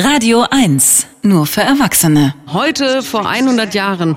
Radio 0.00 0.44
1, 0.48 1.08
nur 1.22 1.44
für 1.48 1.62
Erwachsene. 1.62 2.32
Heute, 2.52 3.02
vor 3.02 3.28
100 3.28 3.74
Jahren, 3.74 4.16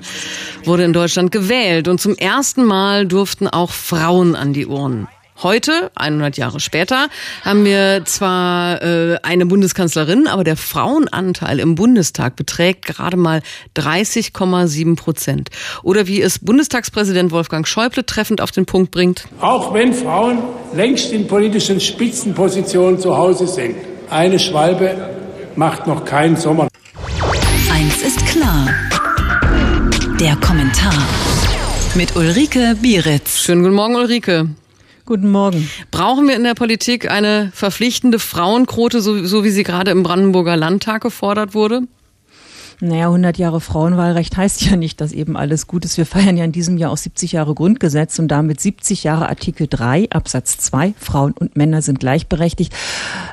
wurde 0.64 0.84
in 0.84 0.94
Deutschland 0.94 1.32
gewählt 1.32 1.88
und 1.88 2.00
zum 2.00 2.16
ersten 2.16 2.64
Mal 2.64 3.08
durften 3.08 3.48
auch 3.48 3.72
Frauen 3.72 4.36
an 4.36 4.54
die 4.54 4.68
Urnen. 4.68 5.08
Heute, 5.42 5.90
100 5.96 6.38
Jahre 6.38 6.60
später, 6.60 7.08
haben 7.44 7.66
wir 7.66 8.04
zwar 8.06 8.80
äh, 8.84 9.18
eine 9.24 9.48
Bundeskanzlerin, 9.48 10.28
aber 10.28 10.44
der 10.44 10.56
Frauenanteil 10.56 11.60
im 11.60 11.74
Bundestag 11.74 12.36
beträgt 12.36 12.86
gerade 12.86 13.18
mal 13.18 13.42
30,7 13.76 14.96
Prozent. 14.96 15.50
Oder 15.82 16.06
wie 16.06 16.22
es 16.22 16.38
Bundestagspräsident 16.38 17.32
Wolfgang 17.32 17.68
Schäuble 17.68 18.06
treffend 18.06 18.40
auf 18.40 18.52
den 18.52 18.68
Punkt 18.68 18.92
bringt. 18.92 19.28
Auch 19.40 19.74
wenn 19.74 19.96
Frauen 19.96 20.44
längst 20.76 21.12
in 21.12 21.26
politischen 21.26 21.80
Spitzenpositionen 21.80 23.00
zu 23.00 23.18
Hause 23.18 23.48
sind. 23.48 23.78
Eine 24.12 24.38
Schwalbe 24.38 25.11
macht 25.56 25.88
noch 25.88 26.06
keinen 26.06 26.36
Sommer. 26.36 26.68
Eins 27.72 28.02
ist 28.02 28.26
klar. 28.26 28.70
Der 30.20 30.36
Kommentar 30.38 30.94
mit 31.96 32.16
Ulrike 32.16 32.76
Bieritz. 32.82 33.40
Schönen 33.40 33.64
guten 33.64 33.76
Morgen, 33.76 33.96
Ulrike. 33.96 34.50
Guten 35.06 35.32
Morgen. 35.32 35.70
Brauchen 35.90 36.28
wir 36.28 36.36
in 36.36 36.44
der 36.44 36.54
Politik 36.54 37.10
eine 37.10 37.52
verpflichtende 37.54 38.20
Frauenquote, 38.20 39.02
so, 39.02 39.26
so 39.26 39.44
wie 39.44 39.50
sie 39.50 39.64
gerade 39.64 39.92
im 39.92 40.04
Brandenburger 40.04 40.56
Landtag 40.56 41.02
gefordert 41.02 41.54
wurde? 41.54 41.82
Naja, 42.84 43.06
100 43.06 43.38
Jahre 43.38 43.62
Frauenwahlrecht 43.62 44.36
heißt 44.36 44.64
ja 44.64 44.76
nicht, 44.76 45.02
dass 45.02 45.12
eben 45.12 45.38
alles 45.38 45.68
gut 45.68 45.86
ist. 45.86 46.00
Wir 46.00 46.08
feiern 46.08 46.36
ja 46.36 46.44
in 46.44 46.52
diesem 46.52 46.78
Jahr 46.78 46.90
auch 46.90 46.98
70 46.98 47.34
Jahre 47.34 47.54
Grundgesetz 47.54 48.18
und 48.18 48.28
damit 48.30 48.60
70 48.60 49.04
Jahre 49.04 49.30
Artikel 49.30 49.68
3 49.70 50.10
Absatz 50.10 50.58
2. 50.58 50.96
Frauen 50.98 51.34
und 51.34 51.56
Männer 51.56 51.84
sind 51.84 52.00
gleichberechtigt. 52.00 52.74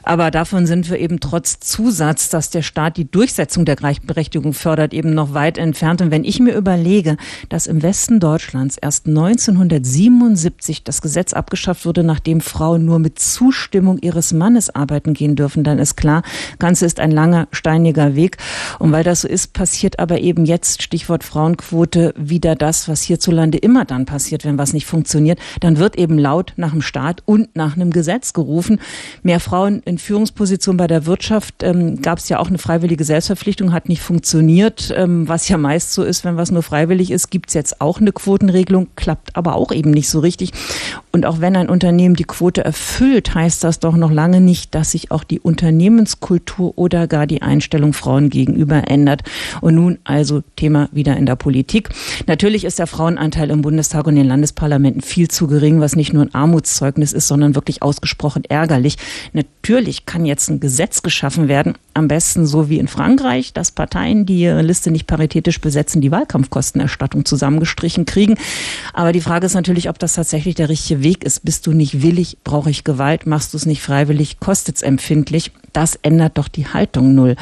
Aber 0.03 0.31
davon 0.31 0.67
sind 0.67 0.91
wir 0.91 0.99
eben 0.99 1.19
trotz 1.19 1.61
Zusatz, 1.61 2.29
dass 2.29 2.51
der 2.51 2.61
Staat 2.61 2.99
die 2.99 3.11
Durchsetzung 3.11 3.65
der 3.65 3.77
Gleichberechtigung 3.77 4.53
fördert, 4.53 4.93
eben 4.93 5.15
noch 5.15 5.33
weit 5.33 5.57
entfernt. 5.57 6.03
Und 6.03 6.11
wenn 6.11 6.25
ich 6.25 6.41
mir 6.41 6.55
überlege, 6.55 7.17
dass 7.49 7.67
im 7.67 7.83
Westen 7.83 8.21
Deutschlands 8.21 8.77
erst 8.77 9.07
1977 9.07 10.85
das 10.85 11.01
Gesetz 11.01 11.33
abgeschafft 11.33 11.87
wurde, 11.87 12.05
nachdem 12.05 12.43
Frauen 12.43 12.85
nur 12.85 12.99
mit 12.99 13.19
Zustimmung 13.19 13.97
ihres 13.97 14.35
Mannes 14.35 14.69
arbeiten 14.69 15.15
gehen 15.15 15.37
dürfen, 15.37 15.65
dann 15.65 15.79
ist 15.79 15.97
klar, 15.97 16.21
Ganze 16.59 16.85
ist 16.85 17.01
ein 17.01 17.13
langer, 17.13 17.49
steiniger 17.51 18.15
Weg. 18.15 18.37
Und 18.79 18.93
weil 18.93 19.05
das 19.05 19.23
so 19.23 19.29
ist, 19.29 19.38
ist, 19.39 19.53
passiert 19.53 20.01
aber 20.01 20.19
eben 20.19 20.45
jetzt, 20.47 20.83
Stichwort 20.83 21.23
Frauenquote, 21.23 22.13
wieder 22.17 22.57
das, 22.57 22.89
was 22.89 23.03
hierzulande 23.03 23.57
immer 23.57 23.85
dann 23.85 24.05
passiert, 24.05 24.45
wenn 24.45 24.59
was 24.59 24.73
nicht 24.73 24.85
funktioniert. 24.85 25.39
Dann 25.61 25.79
wird 25.79 25.97
eben 25.97 26.19
laut 26.19 26.55
nach 26.57 26.73
dem 26.73 26.83
Staat 26.83 27.23
und 27.25 27.55
nach 27.55 27.77
einem 27.77 27.93
Gesetz 27.93 28.33
gerufen. 28.33 28.81
Mehr 29.23 29.39
Frauen 29.39 29.81
in 29.85 29.99
Führungspositionen 29.99 30.77
bei 30.77 30.89
der 30.89 31.07
Wirtschaft 31.07 31.63
ähm, 31.63 32.03
gab 32.03 32.19
es 32.19 32.29
ja 32.29 32.41
auch 32.41 32.49
eine 32.49 32.59
freiwillige 32.59 33.05
Selbstverpflichtung, 33.05 33.73
hat 33.73 33.89
nicht 33.89 34.03
funktioniert. 34.03 34.93
Ähm, 34.97 35.29
was 35.29 35.49
ja 35.49 35.57
meist 35.57 35.93
so 35.93 36.03
ist, 36.03 36.25
wenn 36.25 36.37
was 36.37 36.51
nur 36.51 36.65
freiwillig 36.65 37.13
ist, 37.13 37.31
gibt 37.31 37.51
es 37.51 37.55
jetzt 37.55 37.81
auch 37.81 38.01
eine 38.01 38.11
Quotenregelung, 38.11 38.89
klappt 38.97 39.37
aber 39.37 39.55
auch 39.55 39.71
eben 39.71 39.93
nicht 39.93 40.09
so 40.09 40.19
richtig. 40.19 40.51
Und 41.19 41.27
auch 41.27 41.41
wenn 41.41 41.57
ein 41.57 41.69
Unternehmen 41.69 42.15
die 42.15 42.23
Quote 42.23 42.65
erfüllt, 42.65 43.35
heißt 43.35 43.65
das 43.65 43.81
doch 43.81 43.97
noch 43.97 44.13
lange 44.13 44.41
nicht, 44.41 44.73
dass 44.77 44.93
sich 44.93 45.11
auch 45.11 45.25
die 45.25 45.41
Unternehmenskultur 45.41 46.75
oder 46.79 47.09
gar 47.09 47.27
die 47.27 47.43
Einstellung 47.43 47.93
Frauen 47.93 48.31
gegenüber 48.31 48.87
ändert. 48.87 49.25
Und 49.61 49.75
nun 49.75 49.99
also 50.05 50.45
Thema 50.55 50.89
wieder 50.93 51.17
in 51.17 51.27
der 51.27 51.35
Politik. 51.35 51.89
Natürlich 52.29 52.65
ist 52.65 52.79
der 52.79 52.87
Frauenanteil 52.87 53.51
im 53.51 53.63
Bundestag 53.63 54.07
und 54.07 54.13
in 54.13 54.23
den 54.23 54.29
Landesparlamenten 54.29 55.03
viel 55.03 55.27
zu 55.27 55.49
gering, 55.49 55.81
was 55.81 55.97
nicht 55.97 56.13
nur 56.13 56.23
ein 56.23 56.33
Armutszeugnis 56.33 57.13
ist, 57.13 57.27
sondern 57.27 57.57
wirklich 57.57 57.83
ausgesprochen 57.83 58.45
ärgerlich. 58.45 58.97
Natürlich 59.33 60.07
kann 60.07 60.25
jetzt 60.25 60.49
ein 60.51 60.61
Gesetz 60.61 61.03
geschaffen 61.03 61.49
werden, 61.49 61.75
am 61.95 62.07
besten 62.07 62.47
so 62.47 62.71
wie 62.71 62.79
in 62.79 62.87
Frankreich, 62.87 63.53
dass 63.53 63.73
Parteien, 63.73 64.25
die 64.25 64.39
ihre 64.39 64.63
Liste 64.63 64.93
nicht 64.93 65.09
paritätisch 65.09 65.61
besetzen, 65.61 66.01
die 66.01 66.13
Wahlkampfkostenerstattung 66.13 67.25
zusammengestrichen 67.25 68.05
kriegen. 68.05 68.37
Aber 68.93 69.11
die 69.11 69.21
Frage 69.21 69.47
ist 69.47 69.55
natürlich, 69.55 69.89
ob 69.89 69.99
das 69.99 70.15
tatsächlich 70.15 70.55
der 70.55 70.69
richtige 70.69 71.03
Weg 71.03 71.08
ist. 71.17 71.45
Bist 71.45 71.67
du 71.67 71.73
nicht 71.73 72.03
willig, 72.03 72.39
brauche 72.45 72.71
ich 72.71 72.85
Gewalt, 72.85 73.27
machst 73.27 73.53
du 73.53 73.57
es 73.57 73.67
nicht 73.67 73.83
freiwillig, 73.83 74.41
kostet 74.41 74.77
es 74.77 74.83
empfindlich. 74.83 75.53
Das 75.73 75.97
ändert 75.97 76.39
doch 76.39 76.49
die 76.49 76.67
Haltung 76.67 77.15
null. 77.15 77.37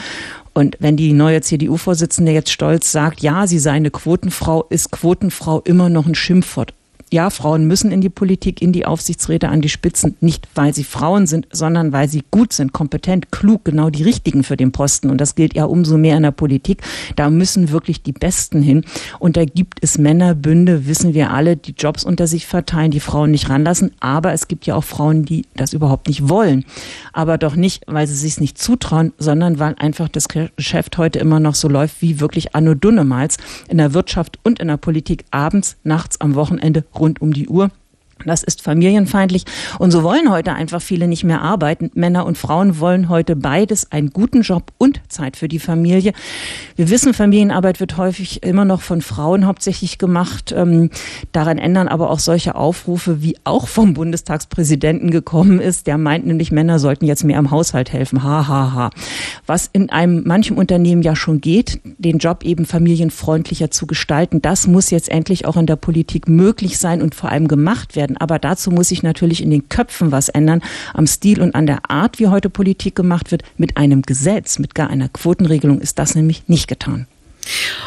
Und 0.55 0.77
wenn 0.81 0.97
die 0.97 1.13
neue 1.13 1.43
CDU-Vorsitzende 1.43 2.33
jetzt 2.33 2.51
stolz 2.51 2.91
sagt, 2.91 3.21
ja, 3.21 3.47
sie 3.47 3.59
sei 3.59 3.73
eine 3.73 3.91
Quotenfrau, 3.91 4.65
ist 4.71 4.91
Quotenfrau 4.91 5.61
immer 5.61 5.89
noch 5.89 6.07
ein 6.07 6.15
Schimpfwort 6.15 6.73
ja, 7.13 7.31
Frauen 7.31 7.67
müssen 7.67 7.93
in 7.93 8.01
die 8.01 8.09
Politik, 8.09 8.61
in 8.61 8.73
die 8.73 8.85
Aufsichtsräte, 8.85 9.49
an 9.49 9.61
die 9.61 9.69
Spitzen, 9.69 10.17
nicht 10.21 10.49
weil 10.57 10.75
sie 10.75 10.83
Frauen 10.83 11.27
sind, 11.27 11.47
sondern 11.53 11.93
weil 11.93 12.09
sie 12.09 12.25
gut 12.33 12.53
sind, 12.53 12.73
kompetent, 12.73 13.31
klug, 13.31 13.65
genau 13.65 13.91
die 13.91 14.03
richtigen 14.03 14.43
für 14.43 14.57
den 14.57 14.73
Posten. 14.73 15.09
Und 15.09 15.21
das 15.21 15.37
gilt 15.37 15.55
ja 15.55 15.67
umso 15.67 15.99
mehr 15.99 16.17
in 16.17 16.25
der 16.25 16.33
Politik. 16.33 16.83
Da 17.15 17.31
müssen 17.31 17.71
wirklich 17.71 18.03
die 18.03 18.13
Besten 18.13 18.61
hin. 18.61 18.85
Und 19.21 19.37
da 19.37 19.45
gibt 19.45 19.79
es 19.83 19.99
Männerbünde, 19.99 20.87
wissen 20.87 21.15
wir 21.15 21.31
alle, 21.31 21.57
die 21.57 21.75
Jobs 21.79 22.03
unter 22.03 22.27
sich 22.27 22.47
verteilen, 22.47 22.91
die 22.91 23.01
Frauen 23.01 23.31
nicht 23.31 23.49
ranlassen. 23.49 23.93
Aber 24.01 24.33
es 24.33 24.49
gibt 24.49 24.67
ja 24.67 24.75
auch 24.75 24.85
Frauen, 24.85 25.25
die 25.25 25.45
das 25.55 25.75
überhaupt 25.75 26.09
nicht 26.09 26.29
wollen. 26.29 26.65
Aber 27.13 27.39
doch 27.39 27.55
nicht, 27.55 27.85
weil 27.87 28.09
sie 28.09 28.17
sich 28.17 28.41
nicht 28.41 28.59
zutrauen, 28.59 29.13
sondern 29.17 29.61
weil 29.61 29.77
einfach 29.79 30.09
das 30.09 30.27
Geschäft 30.29 30.99
heute 30.99 31.21
immer 31.21 31.39
noch 31.39 31.55
so 31.55 31.69
läuft 31.69 32.03
wie 32.03 32.19
wirklich 32.19 32.57
Anno 32.57 32.75
Dunnemals 32.75 33.37
in 33.69 33.79
der 33.79 33.95
Wirtschaft 33.95 34.41
und 34.43 34.59
in 34.59 34.67
der 34.67 34.77
Politik 34.77 35.25
abends, 35.31 35.77
nachts, 35.85 36.21
am 36.21 36.35
Wochenende 36.35 36.83
rund 37.01 37.21
um 37.21 37.33
die 37.33 37.49
Uhr. 37.49 37.71
Das 38.25 38.43
ist 38.43 38.63
familienfeindlich. 38.63 39.45
Und 39.79 39.91
so 39.91 40.03
wollen 40.03 40.31
heute 40.31 40.55
einfach 40.55 40.81
viele 40.81 41.07
nicht 41.07 41.23
mehr 41.23 41.43
arbeiten. 41.43 41.91
Männer 41.95 42.25
und 42.25 42.39
Frauen 42.39 42.81
wollen 42.81 43.09
heute 43.09 43.37
beides, 43.37 43.93
einen 43.93 44.11
guten 44.11 44.41
Job 44.41 44.73
und 44.79 45.01
Zeit 45.09 45.37
für 45.37 45.49
die 45.49 45.59
Familie. 45.59 46.13
Wir 46.77 46.89
wissen, 46.89 47.13
Familienarbeit 47.15 47.79
wird 47.79 47.99
häufig 47.99 48.43
immer 48.43 48.65
noch 48.65 48.81
von 48.81 49.03
Frauen 49.03 49.47
hauptsächlich 49.47 49.99
gemacht. 49.99 50.53
Ähm, 50.57 50.91
daran 51.33 51.59
ändern 51.59 51.89
aber 51.89 52.11
auch 52.11 52.19
solche 52.19 52.55
Aufrufe, 52.55 53.23
wie 53.23 53.37
auch 53.45 53.69
vom 53.69 53.95
Bundestagspräsidenten 53.95 55.11
gekommen 55.11 55.61
ist. 55.61 55.87
Der 55.87 55.99
meint 55.99 56.27
nämlich, 56.27 56.51
Männer 56.51 56.79
sollten 56.79 57.05
jetzt 57.05 57.23
mehr 57.23 57.39
im 57.39 57.51
Haushalt 57.51 57.93
helfen. 57.93 58.25
Ha, 58.25 58.49
ha, 58.49 58.73
ha. 58.73 58.91
Was 59.47 59.69
in 59.73 59.91
einem 59.91 60.25
manchem 60.27 60.57
Unternehmen 60.57 61.03
ja 61.03 61.15
schon 61.15 61.41
geht, 61.41 61.81
den 61.99 62.19
Job 62.19 62.45
eben 62.45 62.65
familienfreundlicher 62.65 63.71
zu 63.71 63.87
gestalten, 63.87 64.41
das 64.41 64.67
muss 64.67 64.91
jetzt 64.91 65.11
endlich 65.11 65.45
auch 65.45 65.57
in 65.57 65.67
der 65.67 65.77
Politik 65.77 66.29
möglich 66.29 66.79
sein 66.79 67.03
und 67.03 67.15
vor 67.15 67.31
allem 67.31 67.47
gemacht 67.47 67.95
werden 67.95 68.06
werden. 68.07 68.17
Aber 68.19 68.39
dazu 68.39 68.71
muss 68.71 68.89
sich 68.89 69.03
natürlich 69.03 69.43
in 69.43 69.51
den 69.51 69.69
Köpfen 69.69 70.13
was 70.13 70.29
ändern, 70.29 70.63
am 70.95 71.07
Stil 71.07 71.41
und 71.41 71.55
an 71.55 71.67
der 71.67 71.91
Art, 71.91 72.19
wie 72.19 72.29
heute 72.29 72.51
Politik 72.51 72.95
gemacht 72.95 73.31
wird. 73.31 73.43
Mit 73.57 73.77
einem 73.77 74.03
Gesetz, 74.03 74.59
mit 74.59 74.75
gar 74.75 74.91
einer 74.91 75.09
Quotenregelung 75.09 75.81
ist 75.81 75.99
das 75.99 76.15
nämlich 76.15 76.45
nicht 76.47 76.69
getan. 76.69 77.07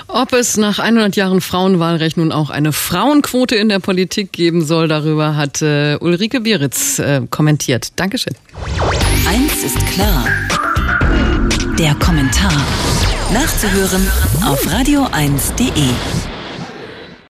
Ob 0.07 0.31
es 0.31 0.55
nach 0.55 0.79
100 0.79 1.17
Jahren 1.17 1.41
Frauenwahlrecht 1.41 2.15
nun 2.15 2.31
auch 2.31 2.49
eine 2.49 2.71
Frauenquote 2.71 3.55
in 3.55 3.67
der 3.67 3.79
Politik 3.79 4.31
geben 4.31 4.63
soll, 4.63 4.87
darüber 4.87 5.35
hat 5.35 5.61
äh, 5.61 5.97
Ulrike 5.99 6.41
Bieritz 6.41 6.99
äh, 6.99 7.21
kommentiert. 7.29 7.91
Dankeschön. 7.97 8.35
Eins 9.27 9.63
ist 9.63 9.85
klar. 9.87 10.25
Der 11.77 11.93
Kommentar. 11.95 12.53
Nachzuhören 13.33 14.07
auf 14.45 14.65
radio1.de. 14.65 16.28